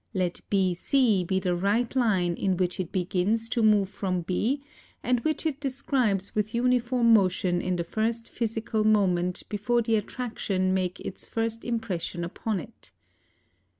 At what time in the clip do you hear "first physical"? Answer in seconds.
7.83-8.83